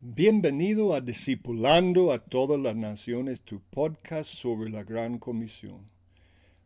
[0.00, 5.90] Bienvenido a Discipulando a todas las naciones, tu podcast sobre la Gran Comisión.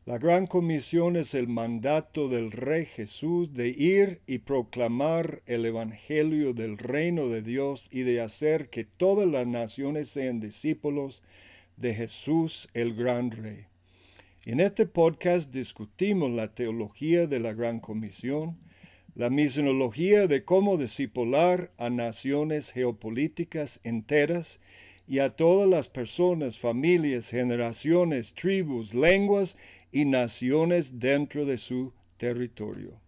[0.04, 6.52] La Gran Comisión es el mandato del Rey Jesús de ir y proclamar el Evangelio
[6.52, 11.22] del reino de Dios y de hacer que todas las naciones sean discípulos
[11.78, 13.64] de Jesús el Gran Rey.
[14.44, 18.58] En este podcast discutimos la teología de la Gran Comisión,
[19.14, 24.60] la misionología de cómo discipular a naciones geopolíticas enteras
[25.06, 29.56] y a todas las personas, familias, generaciones, tribus, lenguas
[29.90, 33.02] y naciones dentro de su territorio.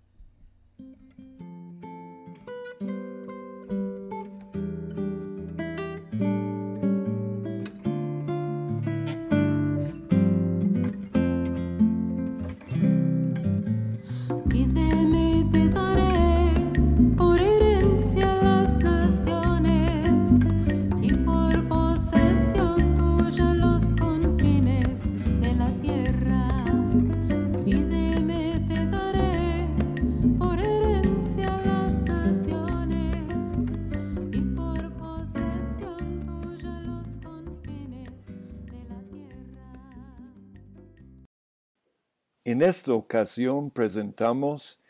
[42.54, 44.80] En esta ocasión presentamos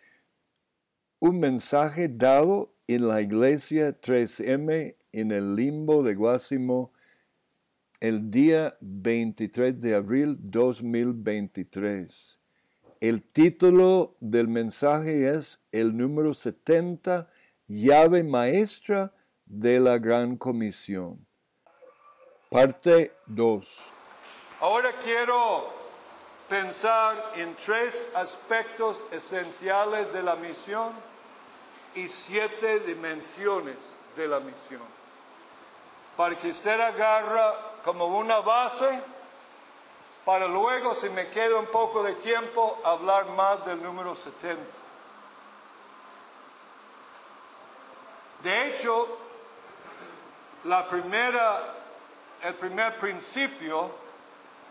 [1.18, 6.92] un mensaje dado en la iglesia 3M en el limbo de Guásimo
[8.00, 12.38] el día 23 de abril 2023.
[13.00, 17.30] El título del mensaje es el número 70,
[17.66, 19.14] llave maestra
[19.46, 21.26] de la Gran Comisión.
[22.50, 23.84] Parte 2.
[24.60, 25.83] Ahora quiero
[26.54, 30.92] pensar en tres aspectos esenciales de la misión
[31.96, 33.76] y siete dimensiones
[34.14, 34.86] de la misión.
[36.16, 39.02] Para que usted agarra como una base
[40.24, 44.62] para luego, si me queda un poco de tiempo, hablar más del número 70.
[48.44, 49.08] De hecho,
[50.62, 51.74] la primera,
[52.42, 53.90] el primer principio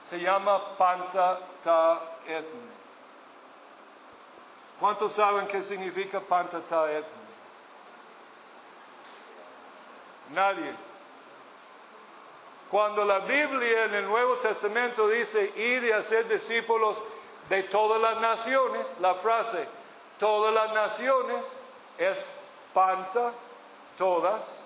[0.09, 2.73] se llama Panta Ta Etne.
[4.79, 7.23] ¿Cuántos saben qué significa Panta Ta Etne?
[10.31, 10.73] Nadie.
[12.69, 16.97] Cuando la Biblia en el Nuevo Testamento dice ir y hacer discípulos
[17.49, 19.67] de todas las naciones, la frase
[20.23, 21.43] todas las naciones
[21.97, 22.25] es
[22.73, 23.33] panta,
[23.97, 24.61] todas,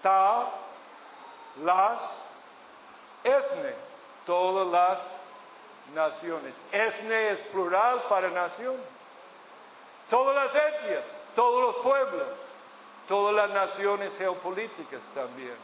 [0.00, 0.48] ta,
[1.62, 2.00] las,
[3.22, 3.74] etne,
[4.24, 5.21] todas las
[5.94, 6.54] naciones.
[6.72, 8.76] Etne es plural para nación.
[10.08, 11.04] Todas las etnias,
[11.34, 12.26] todos los pueblos,
[13.08, 15.56] todas las naciones geopolíticas también.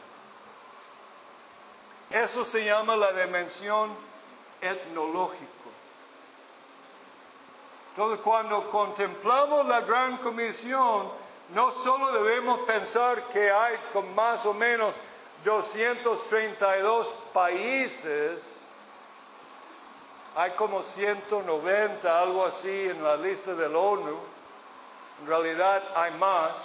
[2.09, 3.95] Eso se llama la dimensión
[4.61, 5.45] etnológica.
[7.91, 11.11] Entonces, cuando contemplamos la gran comisión,
[11.53, 14.93] no solo debemos pensar que hay con más o menos
[15.43, 18.58] 232 países,
[20.39, 24.17] hay como 190, algo así, en la lista del ONU.
[25.19, 26.55] En realidad hay más,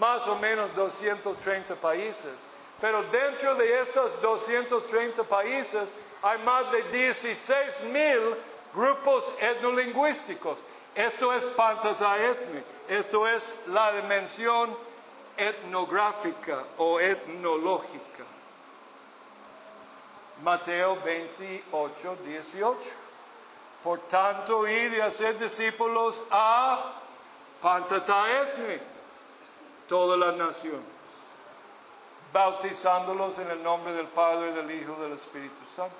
[0.00, 2.32] más o menos 230 países.
[2.80, 5.90] Pero dentro de estos 230 países
[6.22, 8.36] hay más de 16 mil
[8.74, 10.58] grupos etnolingüísticos.
[10.96, 14.76] Esto es etnia, esto es la dimensión
[15.36, 18.24] etnográfica o etnológica.
[20.42, 22.78] Mateo 28, 18.
[23.82, 26.92] Por tanto, ir y hacer discípulos a
[27.60, 28.78] Pantataetni,
[29.88, 30.86] todas las naciones,
[32.32, 35.96] bautizándolos en el nombre del Padre, del Hijo y del Espíritu Santo.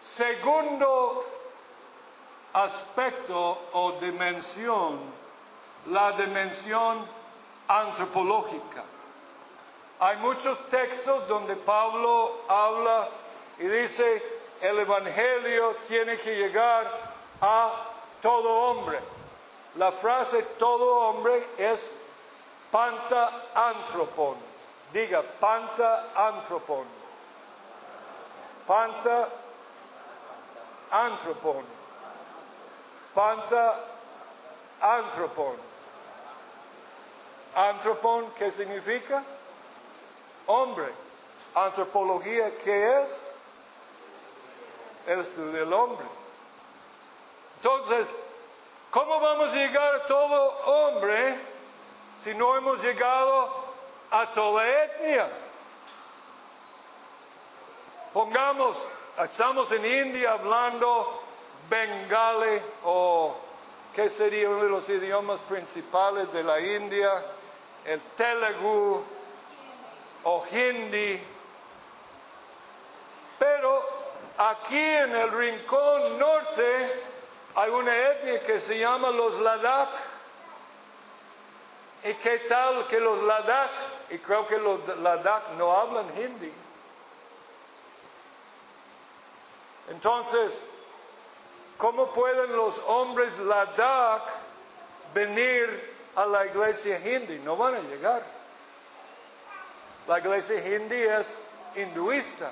[0.00, 1.24] Segundo
[2.52, 4.98] aspecto o dimensión,
[5.86, 6.98] la dimensión
[7.66, 8.84] antropológica.
[10.00, 13.08] Hay muchos textos donde Pablo habla
[13.58, 14.22] y dice,
[14.60, 16.88] el Evangelio tiene que llegar
[17.40, 17.72] a
[18.22, 19.00] todo hombre.
[19.74, 21.90] La frase todo hombre es
[22.70, 24.36] panta anthropon.
[24.92, 26.86] Diga, panta anthropon.
[28.68, 29.28] Panta
[30.92, 31.64] anthropon.
[33.14, 33.80] Panta
[34.80, 35.56] anthropon.
[37.56, 39.24] Anthropon, ¿qué significa?
[40.48, 40.92] Hombre.
[41.54, 43.22] Antropología, ¿qué es?
[45.06, 46.06] El estudio del hombre.
[47.56, 48.08] Entonces,
[48.90, 51.38] ¿cómo vamos a llegar a todo hombre
[52.22, 53.68] si no hemos llegado
[54.10, 55.28] a toda etnia.
[58.12, 58.86] Pongamos,
[59.22, 61.22] estamos en India hablando
[61.68, 63.36] bengali o
[63.94, 67.10] qué sería uno de los idiomas principales de la India,
[67.84, 69.04] el telugu
[70.28, 71.18] o hindi.
[73.38, 73.82] Pero
[74.36, 77.02] aquí en el rincón norte
[77.54, 79.88] hay una etnia que se llama los Ladakh.
[82.04, 83.70] ¿Y qué tal que los Ladakh,
[84.10, 86.52] y creo que los Ladakh no hablan hindi?
[89.88, 90.60] Entonces,
[91.78, 94.28] ¿cómo pueden los hombres Ladakh
[95.14, 97.38] venir a la iglesia hindi?
[97.38, 98.37] No van a llegar.
[100.08, 101.36] La iglesia hindi es
[101.76, 102.50] hinduista.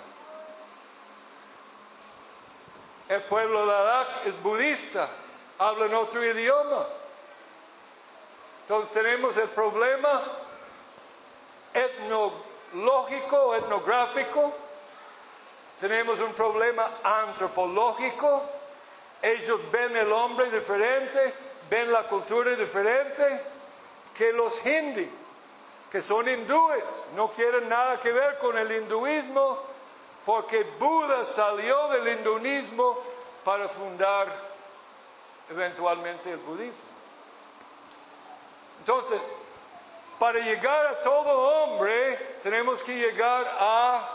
[3.08, 5.08] El pueblo Ladakh es budista,
[5.58, 6.85] hablan otro idioma.
[8.61, 10.23] Entonces tenemos el problema
[11.73, 14.52] etnológico, etnográfico,
[15.81, 18.43] tenemos un problema antropológico,
[19.23, 21.32] ellos ven el hombre diferente,
[21.70, 23.41] ven la cultura diferente
[24.14, 25.11] que los hindi,
[25.91, 26.85] que son hindúes,
[27.15, 29.59] no quieren nada que ver con el hinduismo,
[30.25, 32.99] porque Buda salió del hinduismo
[33.44, 34.29] para fundar
[35.49, 36.97] eventualmente el budismo.
[38.81, 39.21] Entonces,
[40.19, 44.09] para llegar a todo hombre, tenemos que llegar a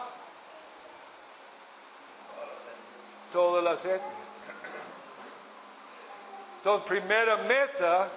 [3.32, 4.22] todas las etnias.
[6.58, 8.10] Entonces, primera meta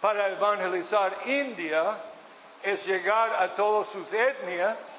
[0.00, 1.96] para evangelizar India
[2.66, 4.90] es llegar a todas sus etnias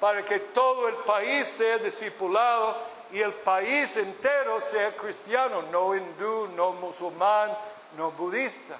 [0.00, 2.74] para que todo el país sea discipulado
[3.12, 7.54] y el país entero sea cristiano, no hindú, no musulmán,
[7.98, 8.78] no budista.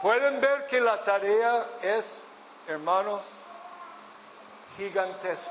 [0.00, 2.22] Pueden ver que la tarea es,
[2.66, 3.20] hermanos,
[4.78, 5.50] gigantesca.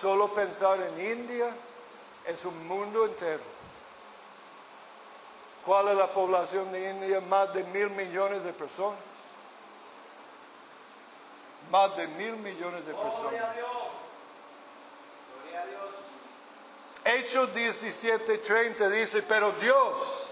[0.00, 1.52] Solo pensar en India
[2.26, 3.51] es un mundo entero.
[5.64, 7.20] ¿Cuál es la población de India?
[7.20, 8.98] Más de mil millones de personas.
[11.70, 13.32] Más de mil millones de personas.
[17.04, 20.30] Hechos 17:30 dice, pero Dios,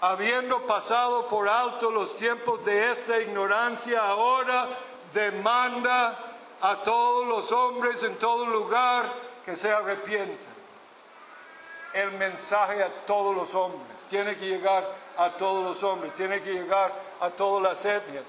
[0.00, 4.68] habiendo pasado por alto los tiempos de esta ignorancia, ahora
[5.12, 6.18] demanda
[6.60, 9.06] a todos los hombres en todo lugar
[9.44, 10.55] que se arrepientan.
[11.96, 16.52] El mensaje a todos los hombres tiene que llegar a todos los hombres, tiene que
[16.52, 18.24] llegar a todas las etnias.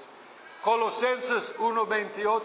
[0.64, 2.44] Colosenses 1:28,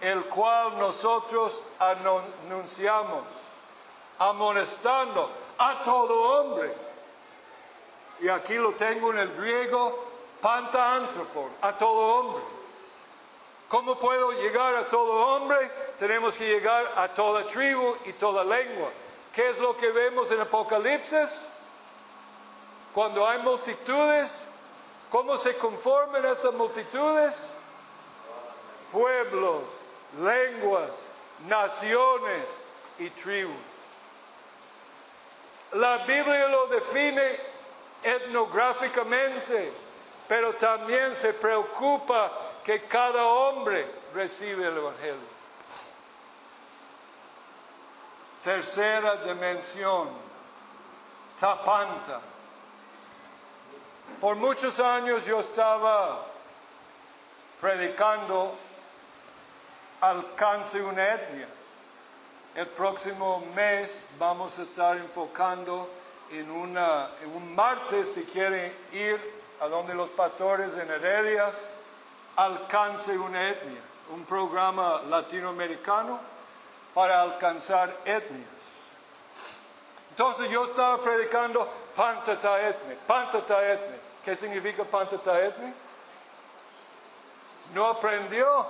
[0.00, 3.22] el cual nosotros anunciamos,
[4.18, 6.74] amonestando a todo hombre.
[8.18, 10.04] Y aquí lo tengo en el griego,
[10.40, 12.42] panta antropon, a todo hombre.
[13.68, 15.70] ¿Cómo puedo llegar a todo hombre?
[16.00, 18.90] Tenemos que llegar a toda tribu y toda lengua.
[19.32, 21.30] ¿Qué es lo que vemos en Apocalipsis?
[22.92, 24.36] Cuando hay multitudes,
[25.10, 27.48] ¿cómo se conforman estas multitudes?
[28.90, 29.62] Pueblos,
[30.20, 30.90] lenguas,
[31.46, 32.44] naciones
[32.98, 33.56] y tribus.
[35.72, 37.40] La Biblia lo define
[38.02, 39.72] etnográficamente,
[40.28, 42.30] pero también se preocupa
[42.62, 45.31] que cada hombre recibe el Evangelio.
[48.42, 50.08] Tercera dimensión,
[51.38, 52.20] Tapanta.
[54.20, 56.26] Por muchos años yo estaba
[57.60, 58.52] predicando
[60.00, 61.46] alcance una etnia.
[62.56, 65.88] El próximo mes vamos a estar enfocando
[66.32, 71.48] en, una, en un martes, si quieren ir a donde los pastores en Heredia,
[72.34, 73.82] alcance una etnia,
[74.12, 76.32] un programa latinoamericano
[76.94, 78.48] para alcanzar etnias.
[80.10, 83.96] Entonces yo estaba predicando Pantata etne, Pantata etne.
[84.24, 85.72] ¿Qué significa Pantata etne?
[87.74, 88.66] No aprendió.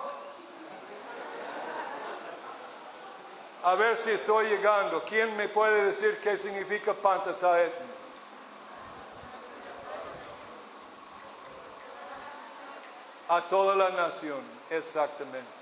[3.65, 5.03] A ver si estoy llegando.
[5.03, 7.93] ¿Quién me puede decir qué significa Pantata etne?
[13.29, 15.62] A toda la nación, exactamente.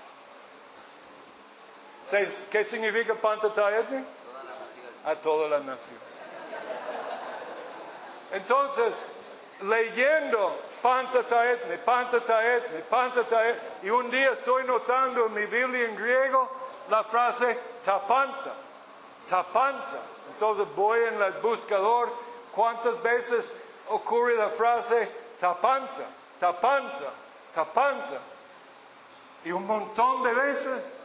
[2.51, 4.03] ¿Qué significa Pantata etne?
[5.05, 5.99] A toda la nación.
[8.31, 8.93] Entonces,
[9.61, 15.85] leyendo Pantata etne, Pantata etne, Pantata etne, y un día estoy notando en mi Biblia
[15.85, 16.49] en griego
[16.89, 18.53] la frase tapanta,
[19.29, 19.99] tapanta.
[20.33, 22.11] Entonces voy en el buscador,
[22.51, 23.53] ¿cuántas veces
[23.89, 26.05] ocurre la frase tapanta,
[26.39, 27.11] tapanta,
[27.53, 28.19] tapanta.
[29.43, 31.00] Y un montón de veces.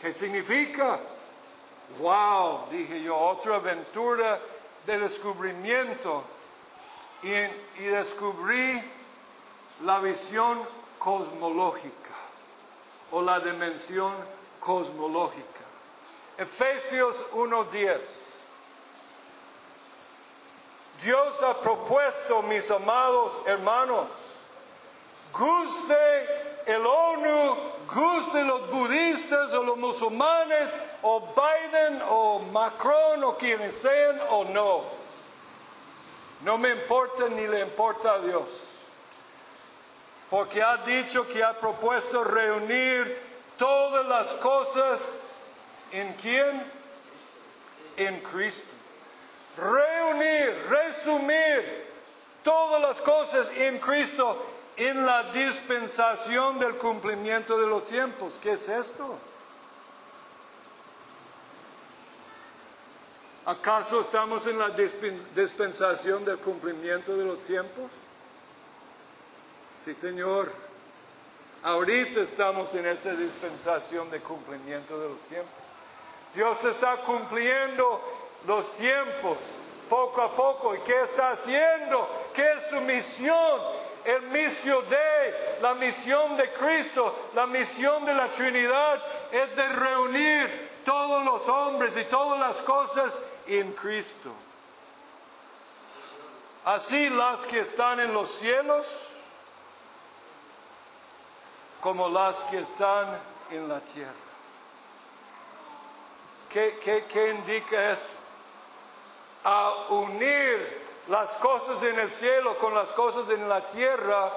[0.00, 1.00] ¿Qué significa?
[1.98, 4.38] Wow, dije yo, otra aventura
[4.86, 6.22] de descubrimiento.
[7.22, 8.80] Y, descubrí
[9.82, 10.62] la visión
[11.00, 12.14] cosmológica
[13.10, 14.14] o la dimensión
[14.60, 15.64] cosmológica.
[16.36, 17.98] Efesios 1.10.
[21.02, 24.08] Dios ha propuesto, mis amados hermanos,
[25.32, 27.56] guste el ONU,
[27.92, 30.70] guste los budistas o los musulmanes,
[31.02, 34.84] o Biden o Macron o quienes sean o no.
[36.44, 38.44] No me importa ni le importa a Dios.
[40.30, 43.18] Porque ha dicho que ha propuesto reunir
[43.56, 45.08] todas las cosas
[45.90, 46.78] en quién?
[47.96, 48.78] En Cristo
[49.58, 51.86] reunir, resumir
[52.42, 54.46] todas las cosas en Cristo
[54.78, 58.38] en la dispensación del cumplimiento de los tiempos.
[58.40, 59.18] ¿Qué es esto?
[63.44, 67.90] ¿Acaso estamos en la dispensación del cumplimiento de los tiempos?
[69.84, 70.52] Sí, Señor.
[71.64, 75.50] Ahorita estamos en esta dispensación de cumplimiento de los tiempos.
[76.34, 78.00] Dios está cumpliendo
[78.46, 79.38] los tiempos
[79.90, 80.76] poco a poco.
[80.76, 82.08] ¿Y qué está haciendo?
[82.32, 83.87] ¿Qué es su misión?
[84.04, 89.02] El misión de, la misión de Cristo, la misión de la Trinidad
[89.32, 94.32] es de reunir todos los hombres y todas las cosas en Cristo.
[96.64, 98.86] Así las que están en los cielos
[101.80, 104.12] como las que están en la tierra.
[106.50, 108.18] ¿Qué, qué, qué indica eso?
[109.44, 114.30] a unir las cosas en el cielo con las cosas en la tierra,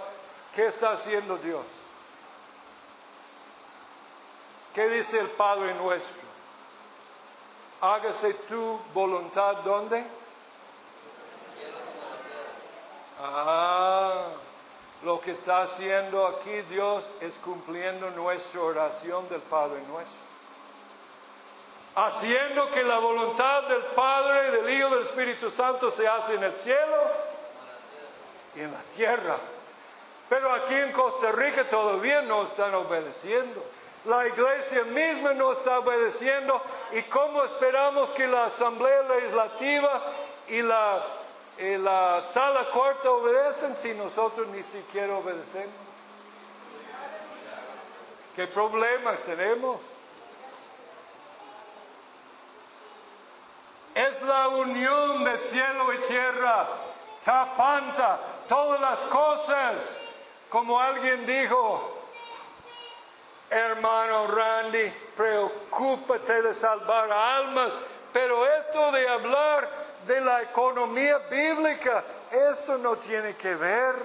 [0.55, 1.65] ¿qué está haciendo Dios?
[4.73, 6.21] ¿Qué dice el Padre nuestro?
[7.81, 10.05] Hágase tu voluntad ¿dónde?
[13.19, 14.27] Ah,
[15.03, 20.30] lo que está haciendo aquí Dios es cumpliendo nuestra oración del Padre nuestro
[21.95, 26.53] haciendo que la voluntad del Padre, del Hijo, del Espíritu Santo se hace en el
[26.53, 26.97] cielo
[28.55, 29.37] y en la tierra.
[30.29, 33.61] Pero aquí en Costa Rica todavía no están obedeciendo.
[34.05, 36.61] La iglesia misma no está obedeciendo.
[36.93, 40.01] ¿Y cómo esperamos que la Asamblea Legislativa
[40.47, 41.03] y la,
[41.57, 45.75] y la Sala Corta obedecen si nosotros ni siquiera obedecemos?
[48.35, 49.81] ¿Qué problema tenemos?
[53.95, 56.67] Es la unión de cielo y tierra,
[57.23, 59.97] tapanta todas las cosas,
[60.49, 61.97] como alguien dijo,
[63.49, 67.73] hermano Randy, preocúpate de salvar almas,
[68.13, 69.69] pero esto de hablar
[70.05, 73.95] de la economía bíblica, esto no tiene que ver.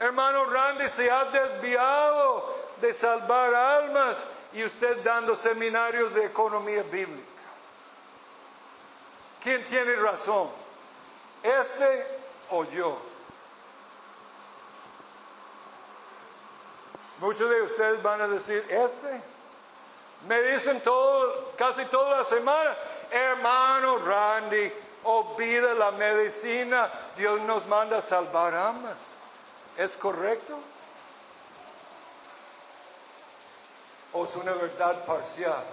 [0.00, 4.16] Hermano Randy se ha desviado de salvar almas
[4.52, 7.31] y usted dando seminarios de economía bíblica.
[9.42, 10.48] ¿Quién tiene razón?
[11.42, 12.06] ¿Este
[12.50, 12.98] o yo?
[17.18, 19.22] Muchos de ustedes van a decir, este.
[20.28, 22.76] Me dicen todo, casi toda la semana,
[23.10, 24.72] hermano Randy,
[25.04, 28.94] olvida la medicina, Dios nos manda a salvar almas.
[29.76, 30.58] ¿Es correcto?
[34.12, 35.64] ¿O es una verdad parcial?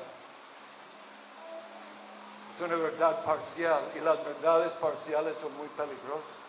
[2.62, 6.40] Una verdad parcial y las verdades parciales son muy peligrosas.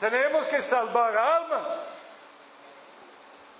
[0.00, 1.88] Tenemos que salvar almas.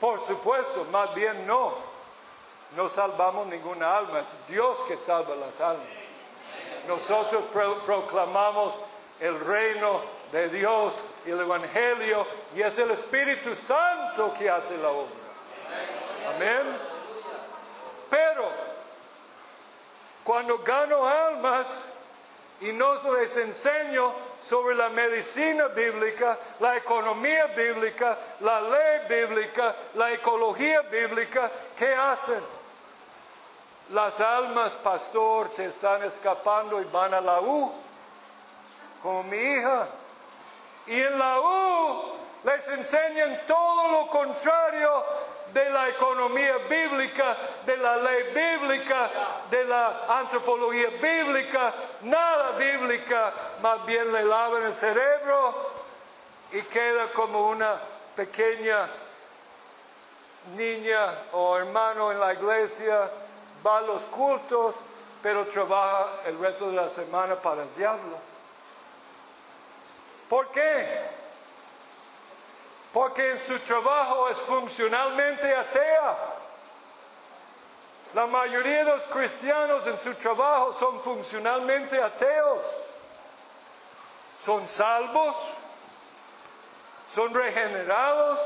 [0.00, 1.72] Por supuesto, más bien no.
[2.76, 5.86] No salvamos ninguna alma, es Dios que salva las almas.
[6.88, 7.44] Nosotros
[7.86, 8.74] proclamamos
[9.20, 10.94] el reino de Dios
[11.24, 15.14] y el Evangelio y es el Espíritu Santo que hace la obra.
[16.34, 16.62] Amén.
[18.10, 18.50] Pero
[20.34, 21.68] cuando gano almas
[22.60, 24.12] y no les enseño
[24.42, 31.48] sobre la medicina bíblica, la economía bíblica, la ley bíblica, la ecología bíblica,
[31.78, 32.42] ¿qué hacen?
[33.90, 37.72] Las almas, pastor, te están escapando y van a la U,
[39.04, 39.86] como mi hija.
[40.88, 42.02] Y en la U
[42.42, 45.04] les enseñan todo lo contrario
[45.54, 49.08] de la economía bíblica, de la ley bíblica,
[49.48, 53.32] de la antropología bíblica, nada bíblica,
[53.62, 55.54] más bien le lavan el cerebro
[56.50, 57.80] y queda como una
[58.16, 58.88] pequeña
[60.56, 63.08] niña o hermano en la iglesia,
[63.64, 64.74] va a los cultos,
[65.22, 68.18] pero trabaja el resto de la semana para el diablo.
[70.28, 71.23] ¿Por qué?
[72.94, 76.16] Porque en su trabajo es funcionalmente atea.
[78.14, 82.62] La mayoría de los cristianos en su trabajo son funcionalmente ateos.
[84.38, 85.34] Son salvos,
[87.12, 88.38] son regenerados,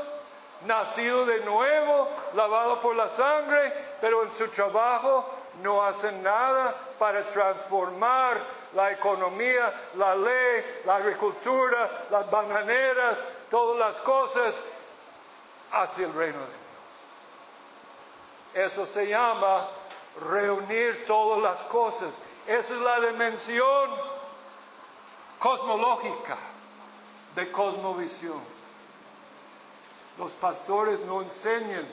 [0.65, 5.29] nacidos de nuevo, lavados por la sangre, pero en su trabajo
[5.61, 8.37] no hacen nada para transformar
[8.73, 14.55] la economía, la ley, la agricultura, las bananeras, todas las cosas
[15.71, 16.59] hacia el reino de Dios.
[18.53, 19.67] Eso se llama
[20.21, 22.09] reunir todas las cosas.
[22.47, 23.91] Esa es la dimensión
[25.37, 26.37] cosmológica
[27.35, 28.39] de cosmovisión.
[30.17, 31.87] Los pastores no enseñan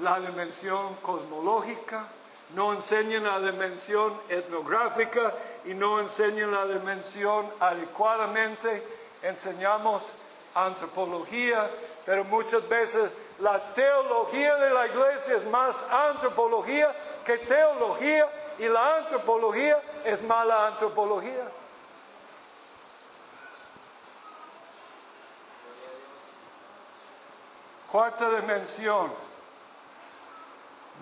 [0.00, 2.06] la dimensión cosmológica,
[2.54, 5.34] no enseñan la dimensión etnográfica
[5.64, 8.86] y no enseñan la dimensión adecuadamente.
[9.22, 10.10] Enseñamos
[10.54, 11.70] antropología,
[12.04, 18.28] pero muchas veces la teología de la iglesia es más antropología que teología
[18.58, 21.48] y la antropología es mala antropología.
[27.90, 29.12] Cuarta dimensión,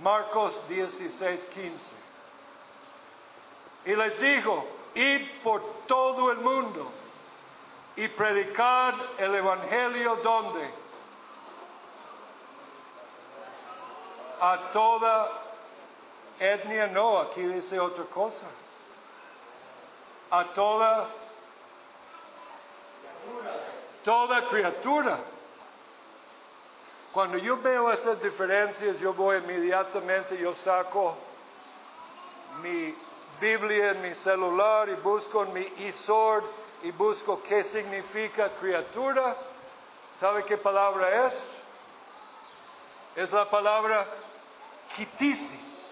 [0.03, 1.73] Marcos 16, 15.
[3.85, 4.65] Y les dijo,
[4.95, 6.91] id por todo el mundo
[7.99, 10.71] y predicar el Evangelio donde?
[14.41, 15.29] A toda
[16.39, 18.47] etnia, no, aquí dice otra cosa.
[20.31, 21.09] A toda,
[24.05, 25.19] toda criatura.
[27.13, 31.17] Cuando yo veo estas diferencias, yo voy inmediatamente, yo saco
[32.63, 32.95] mi
[33.41, 36.45] Biblia en mi celular y busco en mi e-sword
[36.83, 39.37] y busco qué significa criatura.
[40.19, 41.47] ¿Sabe qué palabra es?
[43.17, 44.07] Es la palabra
[44.97, 45.89] kitisis.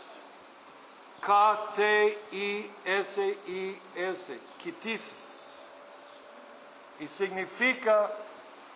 [1.20, 2.70] K-T-I-S-I-S.
[4.58, 5.46] Kitisis.
[7.00, 8.10] Y significa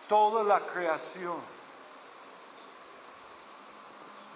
[0.07, 1.39] toda la creación.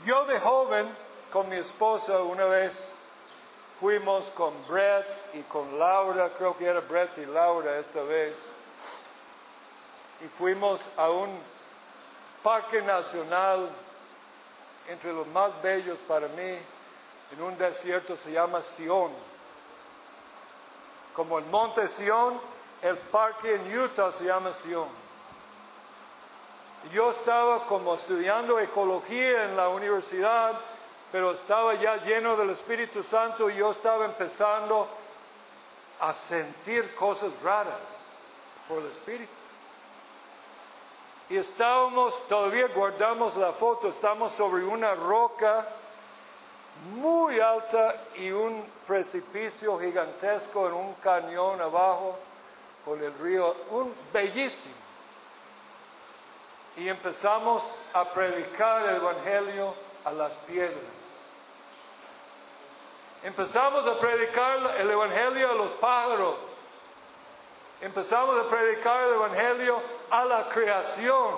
[0.06, 0.88] Yo de joven,
[1.32, 2.94] con mi esposa, una vez
[3.80, 8.38] fuimos con Brett y con Laura, creo que era Brett y Laura esta vez,
[10.22, 11.38] y fuimos a un
[12.42, 13.70] parque nacional
[14.88, 16.58] entre los más bellos para mí,
[17.32, 19.12] en un desierto se llama Sion.
[21.16, 22.40] Como el monte Sion,
[22.82, 24.88] el parque en Utah se llama Sion.
[26.92, 30.54] Yo estaba como estudiando ecología en la universidad,
[31.16, 34.86] pero estaba ya lleno del Espíritu Santo y yo estaba empezando
[36.02, 37.80] a sentir cosas raras
[38.68, 39.32] por el Espíritu.
[41.30, 45.66] Y estábamos, todavía guardamos la foto, estamos sobre una roca
[46.96, 52.18] muy alta y un precipicio gigantesco en un cañón abajo
[52.84, 54.76] por el río, un bellísimo
[56.76, 59.74] y empezamos a predicar el Evangelio
[60.04, 60.95] a las piedras.
[63.26, 66.36] Empezamos a predicar el Evangelio a los pájaros.
[67.82, 71.34] Empezamos a predicar el Evangelio a la creación.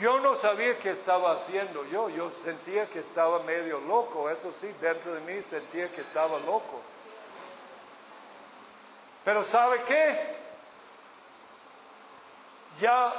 [0.00, 4.74] Yo no sabía qué estaba haciendo yo, yo sentía que estaba medio loco, eso sí,
[4.80, 6.82] dentro de mí sentía que estaba loco.
[9.24, 10.36] Pero ¿sabe qué?
[12.80, 13.14] Ya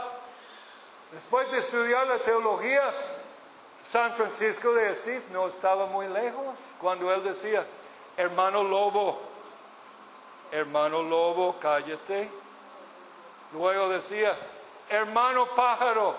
[1.14, 2.94] después de estudiar la teología,
[3.86, 6.44] San Francisco de Asís no estaba muy lejos
[6.82, 7.64] cuando él decía,
[8.18, 9.20] hermano lobo,
[10.52, 12.32] hermano lobo, cállate.
[13.54, 14.36] Luego decía,
[14.90, 16.16] hermano pájaro,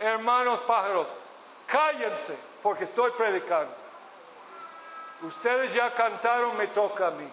[0.00, 1.06] hermanos pájaros,
[1.66, 3.72] cállense porque estoy predicando.
[5.22, 7.28] Ustedes ya cantaron, me toca a mí.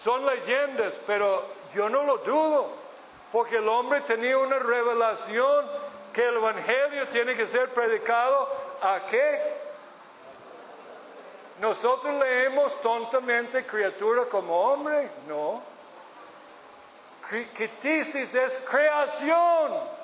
[0.00, 2.68] Son leyendas, pero yo no lo dudo,
[3.32, 8.48] porque el hombre tenía una revelación que el Evangelio tiene que ser predicado
[8.82, 9.60] a qué?
[11.60, 15.62] Nosotros leemos tontamente criatura como hombre, no.
[17.56, 20.00] Quitisis es creación.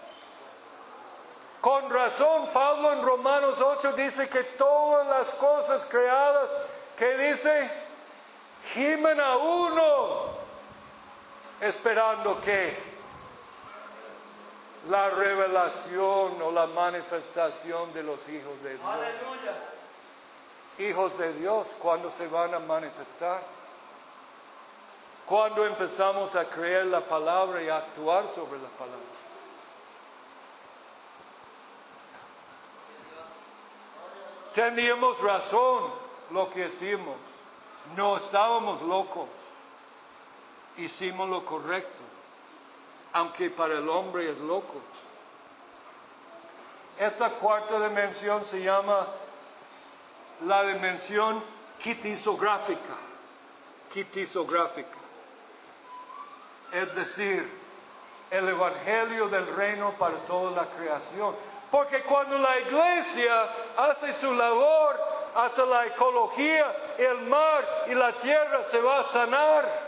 [1.61, 6.49] Con razón, Pablo en Romanos 8 dice que todas las cosas creadas,
[6.97, 7.71] que dice,
[8.73, 10.27] gimen a uno,
[11.61, 12.96] esperando que
[14.89, 18.91] la revelación o la manifestación de los hijos de Dios.
[20.79, 23.41] Hijos de Dios, ¿cuándo se van a manifestar?
[25.27, 29.01] Cuando empezamos a creer la palabra y a actuar sobre la palabra.
[34.55, 35.91] Teníamos razón
[36.31, 37.17] lo que hicimos.
[37.97, 39.29] No estábamos locos.
[40.77, 42.16] Hicimos lo correcto.
[43.13, 44.75] Aunque para el hombre es loco.
[46.99, 49.07] Esta cuarta dimensión se llama
[50.47, 51.43] la dimensión
[51.79, 52.97] quitisográfica.
[53.93, 54.97] Quitisográfica.
[56.73, 57.51] Es decir,
[58.31, 61.35] el evangelio del reino para toda la creación.
[61.71, 65.01] Porque cuando la iglesia hace su labor
[65.35, 69.87] hasta la ecología, el mar y la tierra se va a sanar.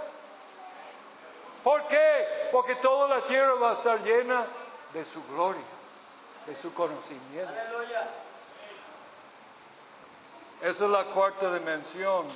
[1.64, 2.37] ¿Por qué?
[2.52, 4.46] Porque toda la tierra va a estar llena
[4.92, 5.62] de su gloria,
[6.46, 7.52] de su conocimiento.
[10.62, 12.26] Esa es la cuarta dimensión.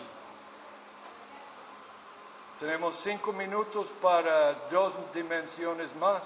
[2.61, 6.23] Tenemos cinco minutos para dos dimensiones más.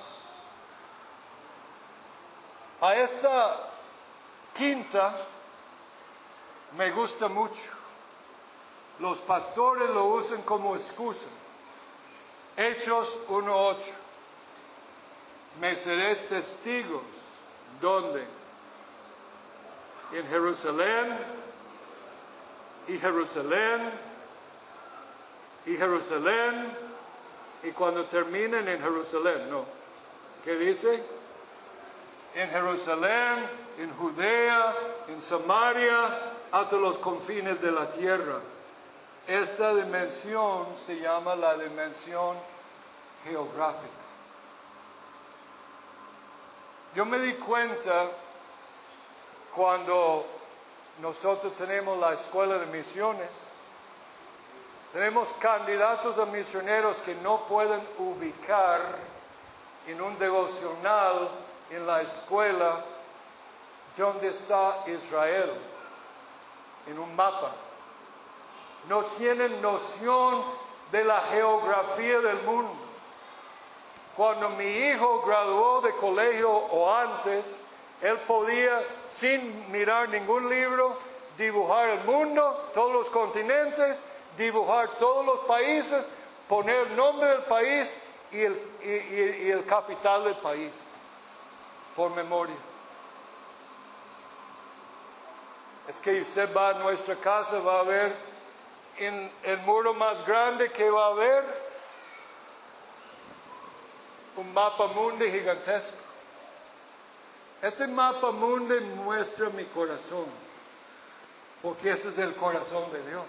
[2.80, 3.70] A esta
[4.52, 5.16] quinta
[6.76, 7.70] me gusta mucho.
[8.98, 11.26] Los pastores lo usan como excusa.
[12.56, 13.76] Hechos 1.8.
[15.60, 17.02] Me seréis testigos.
[17.80, 18.24] ¿Dónde?
[20.12, 21.18] En Jerusalén
[22.88, 23.90] y Jerusalén
[25.66, 26.66] y Jerusalén
[27.62, 29.64] y cuando terminen en Jerusalén, no.
[30.44, 31.02] ¿Qué dice?
[32.34, 33.44] En Jerusalén,
[33.78, 34.74] en Judea,
[35.08, 36.18] en Samaria,
[36.52, 38.40] hasta los confines de la tierra.
[39.26, 42.36] Esta dimensión se llama la dimensión
[43.24, 43.90] geográfica.
[46.94, 48.06] Yo me di cuenta
[49.52, 50.24] cuando
[51.00, 53.28] nosotros tenemos la escuela de misiones,
[54.92, 58.80] tenemos candidatos a misioneros que no pueden ubicar
[59.88, 61.28] en un devocional
[61.70, 62.84] en la escuela
[63.96, 65.52] donde está Israel,
[66.86, 67.65] en un mapa.
[68.88, 70.44] No tienen noción
[70.92, 72.72] de la geografía del mundo.
[74.16, 77.56] Cuando mi hijo graduó de colegio o antes,
[78.00, 80.96] él podía, sin mirar ningún libro,
[81.36, 84.02] dibujar el mundo, todos los continentes,
[84.38, 86.04] dibujar todos los países,
[86.48, 87.94] poner el nombre del país
[88.32, 90.72] y el, y, el capital del país,
[91.94, 92.56] por memoria.
[95.88, 98.35] Es que usted va a nuestra casa, va a ver
[98.98, 101.44] en el muro más grande que va a haber
[104.36, 105.96] un mapa mundi gigantesco.
[107.62, 110.26] Este mapa mundi muestra mi corazón,
[111.62, 113.24] porque ese es el corazón de Dios.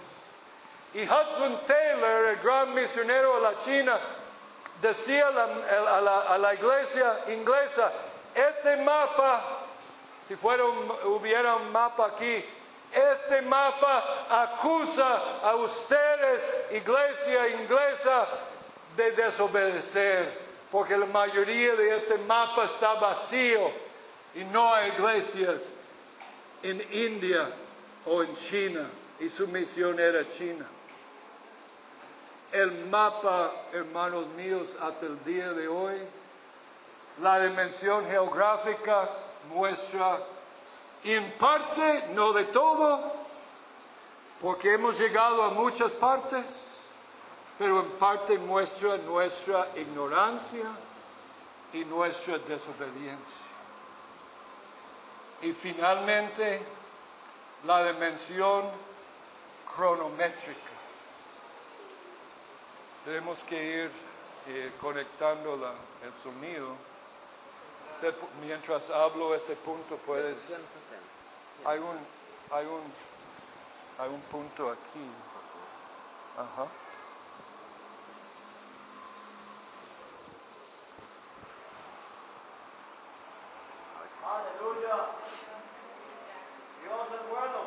[0.93, 3.99] Y Hudson Taylor, el gran misionero de la China,
[4.81, 7.91] decía a la, iglesia inglesa,
[8.33, 9.43] este mapa,
[10.27, 12.43] si fuera hubiera un mapa aquí,
[12.93, 18.27] este mapa acusa a ustedes, iglesia inglesa,
[18.95, 20.31] de desobedecer,
[20.71, 23.71] porque la mayoría de este mapa está vacío
[24.35, 25.69] y no hay iglesias
[26.63, 27.49] en India
[28.05, 30.65] o en China, y su misión era China.
[32.51, 36.01] El mapa, hermanos míos, hasta el día de hoy,
[37.21, 39.09] la dimensión geográfica
[39.53, 40.19] muestra
[41.13, 43.13] en parte, no de todo,
[44.41, 46.79] porque hemos llegado a muchas partes,
[47.57, 50.65] pero en parte muestra nuestra ignorancia
[51.73, 53.45] y nuestra desobediencia.
[55.41, 56.61] Y finalmente,
[57.65, 58.65] la dimensión
[59.75, 60.59] cronométrica.
[63.05, 63.91] Tenemos que ir
[64.47, 65.55] eh, conectando
[66.03, 66.75] el sonido.
[68.41, 70.51] mientras hablo ese punto puedes...
[71.67, 71.99] Hay un,
[72.49, 72.81] hay un,
[73.99, 75.11] hay un punto aquí.
[76.37, 76.65] Ajá.
[84.25, 84.95] Aleluya.
[86.81, 87.59] Dios es bueno.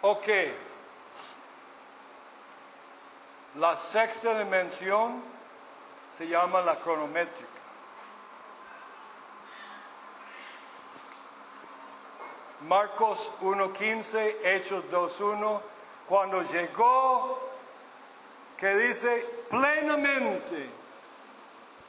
[0.00, 0.28] Ok.
[3.56, 5.22] La sexta dimensión
[6.16, 7.53] se llama la cronométrica.
[12.68, 15.60] Marcos 1.15, Hechos 2.1,
[16.08, 17.38] cuando llegó,
[18.56, 20.70] que dice plenamente,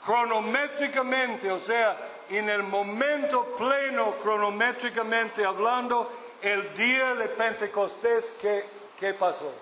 [0.05, 1.97] cronométricamente, o sea,
[2.29, 6.11] en el momento pleno, cronométricamente hablando,
[6.41, 8.65] el día de Pentecostés, ¿qué,
[8.99, 9.53] qué pasó?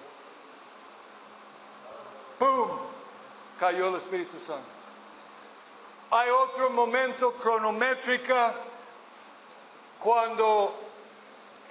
[2.39, 2.69] ¡Pum!
[3.59, 4.65] Cayó el Espíritu Santo.
[6.09, 8.55] Hay otro momento cronométrica
[9.99, 10.92] cuando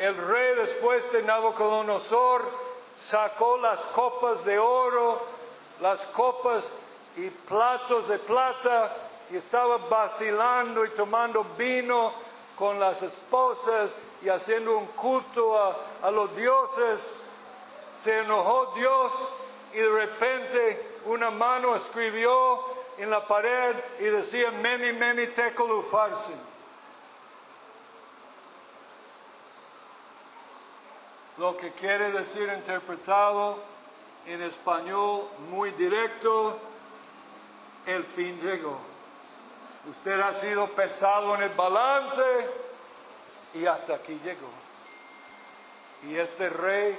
[0.03, 2.51] el rey después de Nabucodonosor
[2.99, 5.25] sacó las copas de oro,
[5.81, 6.73] las copas
[7.17, 8.97] y platos de plata
[9.31, 12.12] y estaba vacilando y tomando vino
[12.59, 13.91] con las esposas
[14.23, 15.57] y haciendo un culto
[16.03, 17.23] a, los dioses.
[17.97, 19.12] Se enojó Dios
[19.73, 22.61] y de repente una mano escribió
[22.99, 25.71] en la pared y decía, many, many tekel
[31.43, 33.59] Lo que quiere decir interpretado
[34.27, 36.57] en español muy directo,
[37.85, 38.79] el fin llegó.
[39.91, 42.23] Usted ha sido pesado en el balance
[43.55, 44.47] y hasta aquí llegó.
[46.05, 46.97] Y este rey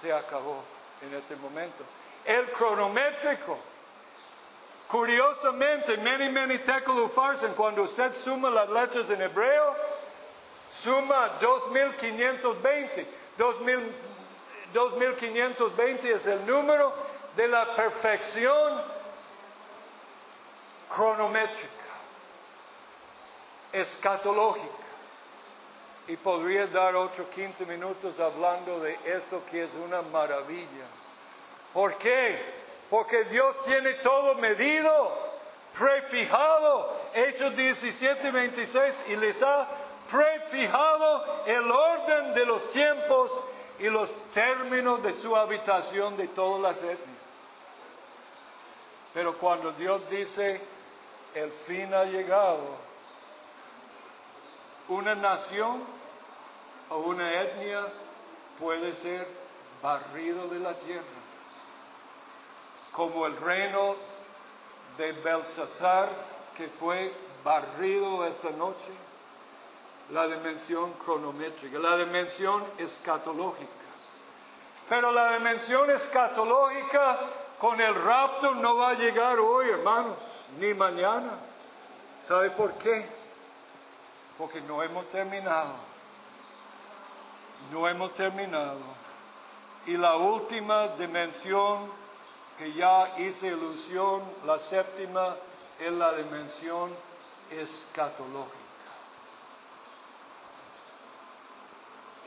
[0.00, 0.62] se acabó
[1.02, 1.82] en este momento.
[2.26, 3.58] El cronométrico.
[4.86, 9.74] Curiosamente, many, many tekel ufarsen, cuando usted suma las letras en hebreo,
[10.70, 13.17] suma 2520.
[13.38, 13.94] 2000,
[14.74, 16.92] 2520 es el número
[17.36, 18.82] de la perfección
[20.94, 21.68] cronométrica,
[23.72, 24.66] escatológica.
[26.08, 30.86] Y podría dar otros 15 minutos hablando de esto que es una maravilla.
[31.72, 32.42] ¿Por qué?
[32.90, 35.16] Porque Dios tiene todo medido,
[35.78, 39.68] prefijado, Hechos 17, 26, y les ha
[40.10, 43.30] prefijado el orden de los tiempos
[43.78, 47.18] y los términos de su habitación de todas las etnias.
[49.14, 50.60] Pero cuando Dios dice,
[51.34, 52.60] el fin ha llegado,
[54.88, 55.82] una nación
[56.90, 57.86] o una etnia
[58.58, 59.26] puede ser
[59.82, 61.04] barrido de la tierra,
[62.92, 63.96] como el reino
[64.96, 66.08] de Belsasar
[66.56, 67.12] que fue
[67.44, 69.07] barrido esta noche
[70.10, 73.66] la dimensión cronométrica, la dimensión escatológica.
[74.88, 77.18] Pero la dimensión escatológica
[77.58, 80.16] con el rapto no va a llegar hoy, hermanos,
[80.58, 81.32] ni mañana.
[82.26, 83.06] ¿Sabe por qué?
[84.38, 85.74] Porque no hemos terminado.
[87.70, 88.78] No hemos terminado.
[89.86, 91.90] Y la última dimensión
[92.56, 95.36] que ya hice ilusión, la séptima,
[95.78, 96.90] es la dimensión
[97.50, 98.67] escatológica.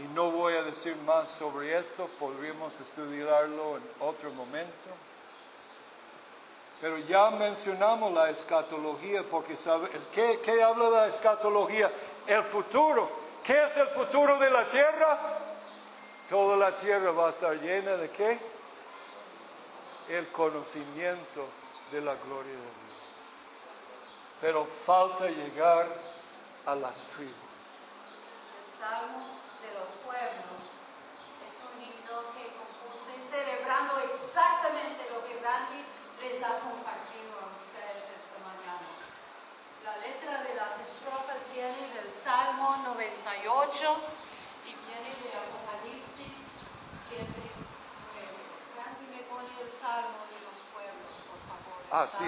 [0.02, 4.90] Y no voy a decir más sobre esto, podríamos estudiarlo en otro momento.
[6.82, 11.92] Pero ya mencionamos la escatología, porque sabe, ¿qué, ¿qué habla la escatología?
[12.26, 13.08] El futuro.
[13.44, 15.20] ¿Qué es el futuro de la tierra?
[16.28, 18.40] Toda la tierra va a estar llena de qué?
[20.10, 21.46] El conocimiento
[21.92, 22.74] de la gloria de Dios.
[24.42, 25.88] Pero falta llegar
[26.66, 27.36] a las tribus.
[28.58, 30.84] El Salmo de los Pueblos
[31.48, 35.88] es un himno que compuse celebrando exactamente lo que Randy
[36.20, 38.92] les ha compartido a ustedes esta mañana.
[39.88, 43.88] La letra de las estrofas viene del Salmo 98
[44.68, 47.32] y viene de Apocalipsis 7, 9.
[48.76, 51.80] Randy me pone el Salmo de los Pueblos, por favor.
[51.88, 52.28] Ah, sí.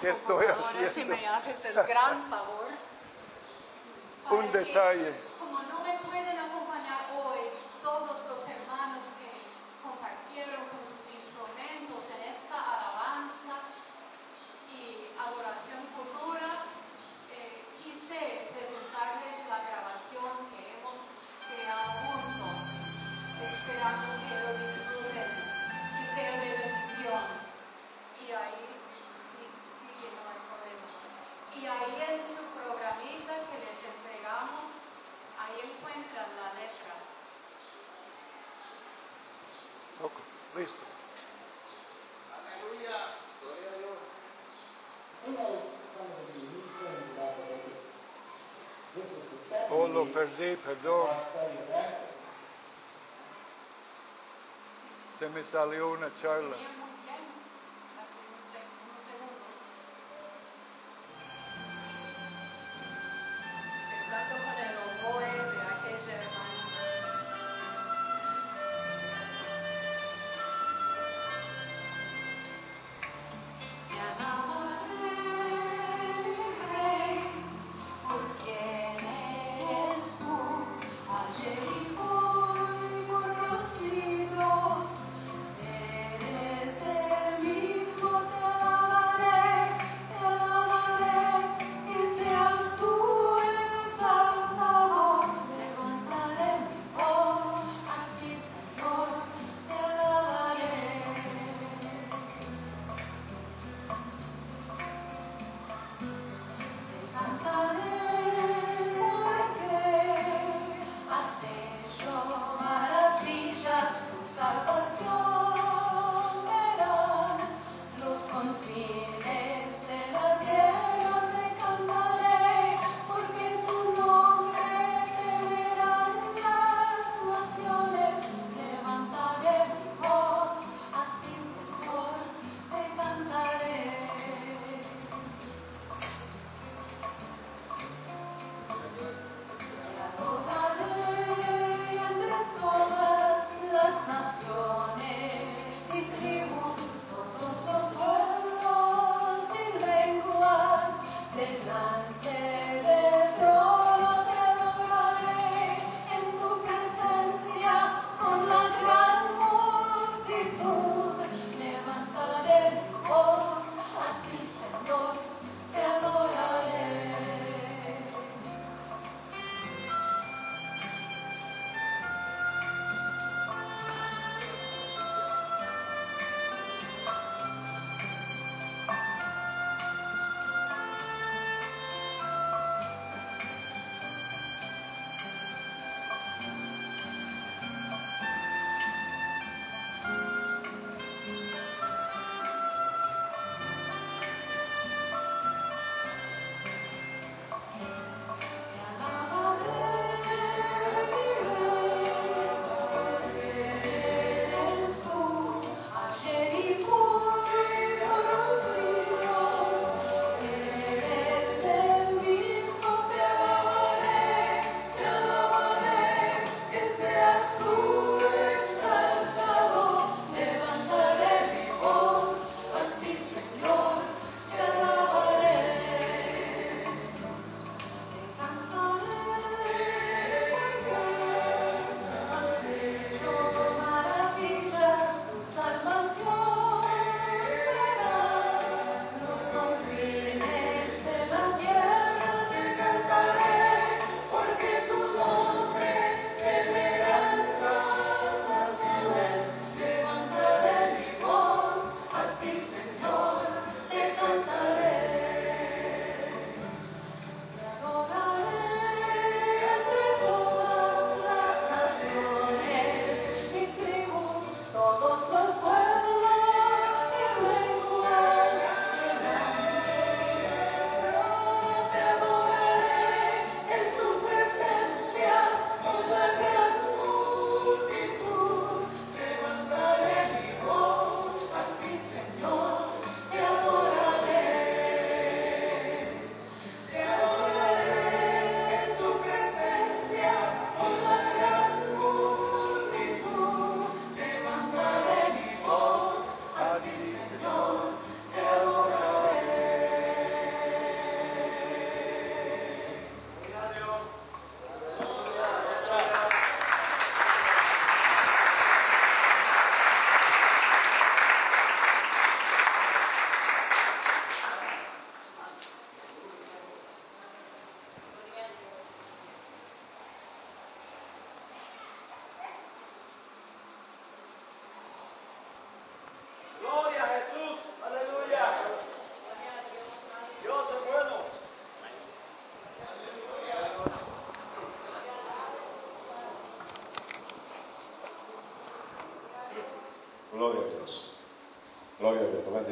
[0.00, 1.16] ¿Qué estoy Ahora si haciendo?
[1.16, 2.68] me haces el gran favor.
[4.40, 5.33] Un detalle.
[49.94, 51.08] Oh, lo perdí, perdón.
[55.20, 56.56] Se me salió una charla.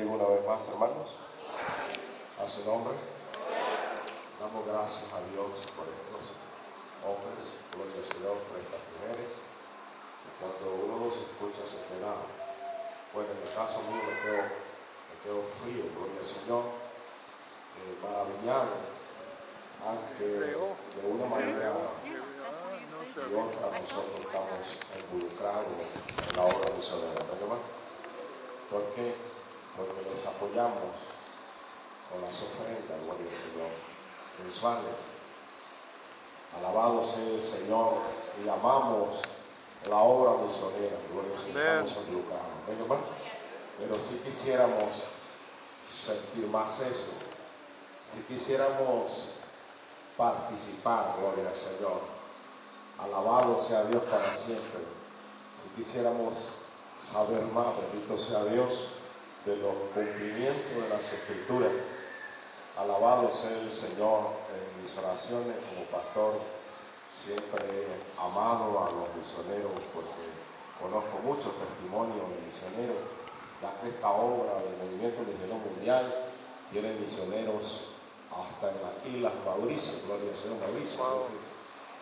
[0.09, 1.09] Una vez más, hermanos.
[2.41, 2.95] A su nombre.
[4.41, 6.23] Damos gracias a Dios por estos
[7.07, 7.63] hombres.
[7.71, 9.33] Gloria al Señor por estas mujeres.
[10.27, 12.19] Y cuando uno los escucha se queda,
[13.15, 16.65] bueno, en el caso mío me quedo, me quedo frío, gloria al Señor,
[17.79, 18.75] eh, maravillado,
[19.87, 21.73] aunque de una manera
[22.53, 24.67] y otra nosotros estamos
[24.99, 27.15] involucrados en la obra misionera.
[27.15, 29.32] ¿verdad, hermano?
[29.77, 30.95] Porque les apoyamos
[32.11, 33.71] con las ofrendas, gloria al Señor,
[34.43, 35.13] mensuales.
[36.59, 37.95] Alabado sea el Señor
[38.45, 39.21] y amamos
[39.89, 42.37] la obra misionera, gloria al Señor, estamos.
[42.67, 43.03] ¿verdad, hermano?
[43.79, 45.03] Pero si quisiéramos
[45.91, 47.13] sentir más eso,
[48.05, 49.29] si quisiéramos
[50.17, 52.13] participar, gloria al Señor,
[52.99, 54.81] Alabado sea Dios para siempre.
[55.53, 56.51] Si quisiéramos
[57.03, 58.91] saber más, bendito sea Dios,
[59.45, 61.73] de los cumplimientos de las escrituras.
[62.77, 66.41] Alabado sea el Señor en mis oraciones como pastor.
[67.13, 70.25] Siempre he amado a los misioneros porque
[70.81, 71.53] conozco muchos
[73.63, 76.15] ya que esta obra del movimiento misionero mundial
[76.73, 77.83] tiene misioneros
[78.33, 81.05] hasta en las Islas Mauricio, gloria al Señor Mauricio,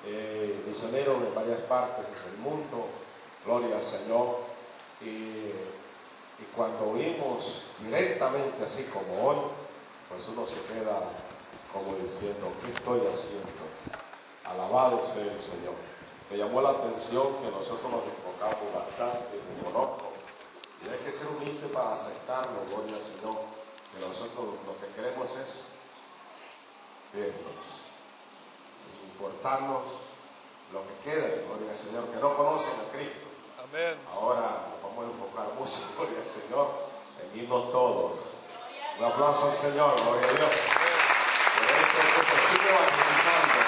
[0.06, 2.86] eh, misioneros en varias partes del mundo,
[3.44, 4.38] gloria al Señor.
[5.02, 5.52] Y,
[6.40, 9.36] y cuando oímos directamente así como hoy,
[10.08, 11.00] pues uno se queda
[11.72, 13.62] como diciendo, ¿qué estoy haciendo?
[14.44, 15.74] Alabado sea el Señor.
[16.30, 20.12] Me llamó la atención que nosotros nos enfocamos bastante, en conozco,
[20.84, 23.42] y hay que ser humilde para aceptarlo, gloria Señor,
[23.92, 25.64] que nosotros lo que queremos es
[27.12, 27.82] verlos,
[29.12, 29.82] importarnos
[30.72, 33.26] lo que queda, gloria al Señor, que no conocen a Cristo.
[33.62, 33.98] Amén.
[34.12, 36.68] Ahora vamos a enfocar mucho, al Señor,
[37.22, 38.20] en irnos todos.
[38.98, 40.50] Un aplauso al Señor, gloria a Dios.
[41.60, 43.58] Que se sigue evangelizando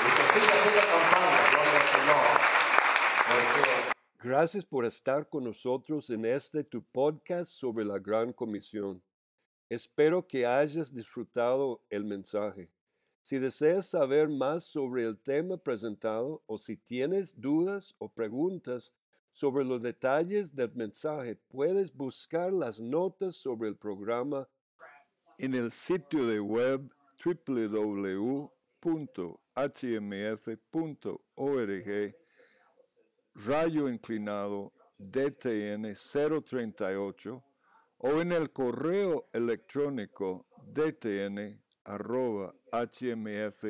[0.00, 2.24] y se sigue haciendo campaña, gloria al Señor.
[3.28, 9.02] Porque Gracias por estar con nosotros en este tu podcast sobre la Gran Comisión.
[9.68, 12.70] Espero que hayas disfrutado el mensaje.
[13.22, 18.92] Si deseas saber más sobre el tema presentado o si tienes dudas o preguntas
[19.32, 24.48] sobre los detalles del mensaje, puedes buscar las notas sobre el programa
[25.38, 26.92] en el sitio de web
[27.24, 28.52] www.hmf.org
[33.34, 37.42] rayo inclinado DTN 038
[37.98, 43.62] o en el correo electrónico dtn arroba hmf.org.